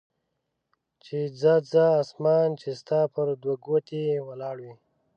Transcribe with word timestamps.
چې 1.03 1.17
ځه 1.39 1.53
ځه 1.71 1.85
اسمان 2.01 2.49
چې 2.61 2.69
ستا 2.81 3.01
پر 3.13 3.27
دوه 3.41 3.55
ګوتې 3.65 4.03
ولاړ 4.27 4.55
وي. 4.65 4.73